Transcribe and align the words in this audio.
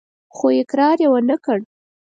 خو 0.35 0.45
اقرار 0.59 0.97
يې 1.03 1.07
ونه 1.11 1.35
کړ. 1.45 1.59